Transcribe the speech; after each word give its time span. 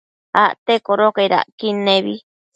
Acte 0.43 0.73
codocaid 0.85 1.31
acquid 1.39 1.75
nebi 1.85 2.15